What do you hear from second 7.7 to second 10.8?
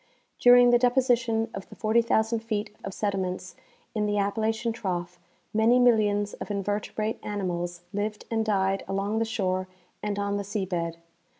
lived and died along the shore and on the sea